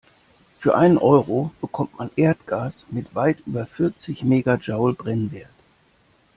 [0.57, 5.51] Für einen Euro bekommt man Erdgas mit weit über vierzig Megajoule Brennwert.